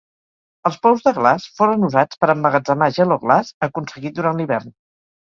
Els 0.69 0.79
pous 0.85 1.03
de 1.07 1.13
glaç 1.17 1.45
foren 1.59 1.87
usats 1.89 2.21
per 2.23 2.31
emmagatzemar 2.37 2.91
gel 2.99 3.17
o 3.19 3.21
glaç 3.29 3.55
aconseguit 3.71 4.21
durant 4.21 4.43
l'hivern. 4.43 4.79